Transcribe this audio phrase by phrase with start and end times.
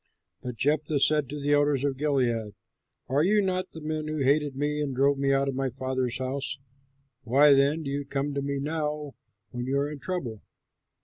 [0.41, 2.53] But Jephthah said to the elders of Gilead,
[3.07, 6.17] "Are you not the men who hated me and drove me out of my father's
[6.17, 6.57] house?
[7.21, 9.13] Why then do you come to me now
[9.51, 10.41] when you are in trouble?"